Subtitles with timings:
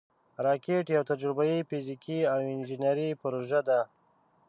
[0.45, 3.79] راکټ یوه تجربهاي، فزیکي او انجینري پروژه ده